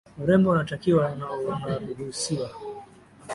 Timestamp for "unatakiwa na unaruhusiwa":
0.51-2.49